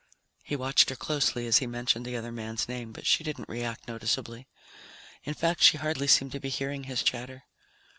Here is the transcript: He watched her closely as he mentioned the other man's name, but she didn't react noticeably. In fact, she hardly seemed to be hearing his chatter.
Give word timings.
He 0.43 0.55
watched 0.55 0.89
her 0.89 0.95
closely 0.95 1.45
as 1.45 1.59
he 1.59 1.67
mentioned 1.67 2.05
the 2.07 2.17
other 2.17 2.31
man's 2.31 2.67
name, 2.67 2.91
but 2.91 3.05
she 3.05 3.23
didn't 3.23 3.47
react 3.47 3.87
noticeably. 3.87 4.47
In 5.25 5.35
fact, 5.35 5.61
she 5.61 5.77
hardly 5.77 6.07
seemed 6.07 6.31
to 6.31 6.39
be 6.39 6.49
hearing 6.49 6.85
his 6.85 7.03
chatter. 7.03 7.43